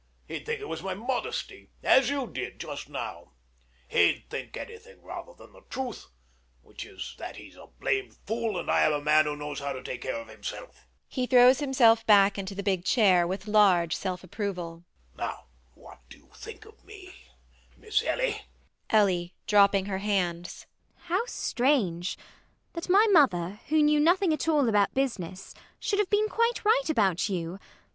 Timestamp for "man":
8.99-9.25